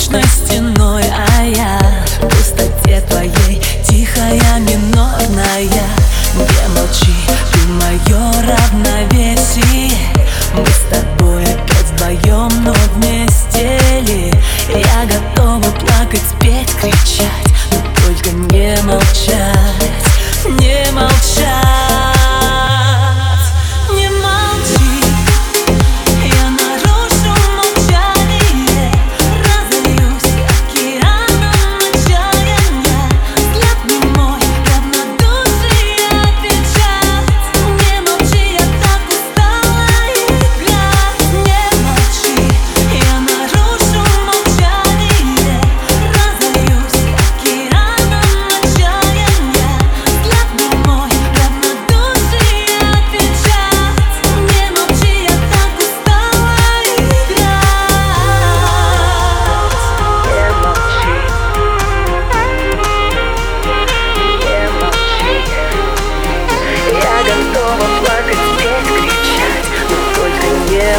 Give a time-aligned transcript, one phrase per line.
[0.00, 1.09] прочной стеной.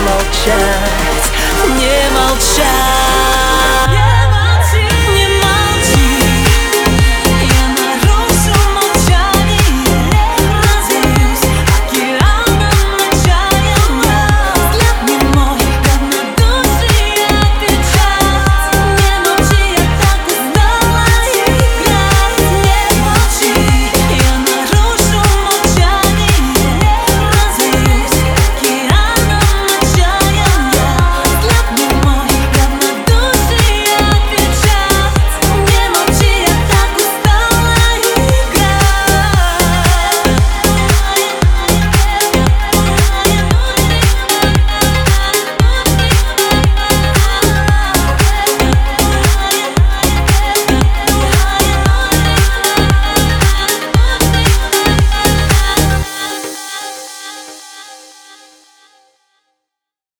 [0.01, 1.31] Молчать,
[1.75, 3.10] не молчать